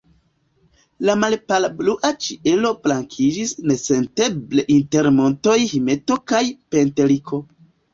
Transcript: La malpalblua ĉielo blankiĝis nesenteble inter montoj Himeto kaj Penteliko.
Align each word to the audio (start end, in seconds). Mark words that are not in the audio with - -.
La 1.09 1.15
malpalblua 1.23 2.11
ĉielo 2.29 2.73
blankiĝis 2.89 3.55
nesenteble 3.69 4.67
inter 4.81 5.15
montoj 5.23 5.63
Himeto 5.77 6.23
kaj 6.35 6.47
Penteliko. 6.75 7.47